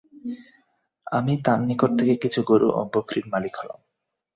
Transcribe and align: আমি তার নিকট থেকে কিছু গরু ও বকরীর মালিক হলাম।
আমি 1.07 1.33
তার 1.45 1.59
নিকট 1.61 1.91
থেকে 1.99 2.15
কিছু 2.15 2.39
গরু 2.47 2.67
ও 2.71 2.81
বকরীর 2.93 3.25
মালিক 3.33 3.53
হলাম। 3.57 3.79